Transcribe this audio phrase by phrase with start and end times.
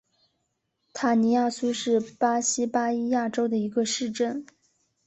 [0.93, 4.43] 塔尼亚苏是巴西巴伊亚州的一个市镇。